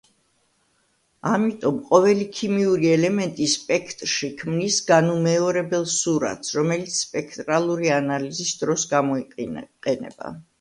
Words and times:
ამიტომ 1.31 1.75
ყოველი 1.89 2.23
ქიმიური 2.37 2.89
ელემენტი 2.95 3.49
სპექტრში 3.53 4.31
ქმნის 4.41 4.79
განუმეორებელ 4.89 5.85
სურათს, 5.99 6.57
რომელიც 6.61 6.97
სპექტრალური 7.05 7.93
ანალიზის 8.01 8.57
დროს 8.65 8.89
გამოიყენება. 8.97 10.35